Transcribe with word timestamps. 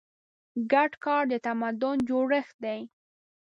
ګډ 0.71 0.91
کار 1.05 1.23
د 1.31 1.33
تمدن 1.45 1.97
جوړښت 2.09 2.55
دی. 2.65 2.81